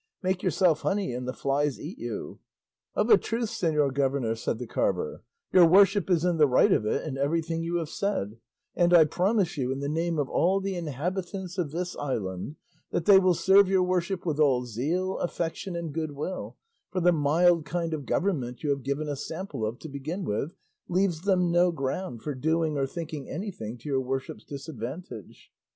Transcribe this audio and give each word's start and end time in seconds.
make 0.23 0.41
yourself 0.41 0.81
honey 0.81 1.13
and 1.13 1.27
the 1.27 1.31
flies 1.31 1.79
eat 1.79 1.99
you." 1.99 2.39
"Of 2.95 3.11
a 3.11 3.19
truth, 3.19 3.49
señor 3.51 3.93
governor," 3.93 4.33
said 4.33 4.57
the 4.57 4.65
carver, 4.65 5.21
"your 5.53 5.67
worship 5.67 6.09
is 6.09 6.25
in 6.25 6.37
the 6.37 6.47
right 6.47 6.71
of 6.73 6.87
it 6.87 7.05
in 7.05 7.19
everything 7.19 7.61
you 7.61 7.75
have 7.75 7.89
said; 7.89 8.37
and 8.75 8.95
I 8.95 9.05
promise 9.05 9.57
you 9.57 9.71
in 9.71 9.77
the 9.79 9.87
name 9.87 10.17
of 10.17 10.27
all 10.27 10.59
the 10.59 10.73
inhabitants 10.75 11.59
of 11.59 11.69
this 11.69 11.95
island 11.95 12.55
that 12.89 13.05
they 13.05 13.19
will 13.19 13.35
serve 13.35 13.69
your 13.69 13.83
worship 13.83 14.25
with 14.25 14.39
all 14.39 14.65
zeal, 14.65 15.19
affection, 15.19 15.75
and 15.75 15.93
good 15.93 16.13
will, 16.13 16.57
for 16.89 16.99
the 16.99 17.11
mild 17.11 17.65
kind 17.65 17.93
of 17.93 18.07
government 18.07 18.63
you 18.63 18.71
have 18.71 18.81
given 18.81 19.07
a 19.07 19.15
sample 19.15 19.63
of 19.63 19.77
to 19.77 19.87
begin 19.87 20.25
with, 20.25 20.55
leaves 20.89 21.21
them 21.21 21.51
no 21.51 21.71
ground 21.71 22.23
for 22.23 22.33
doing 22.33 22.75
or 22.75 22.87
thinking 22.87 23.29
anything 23.29 23.77
to 23.77 23.87
your 23.87 24.01
worship's 24.01 24.45
disadvantage." 24.45 25.51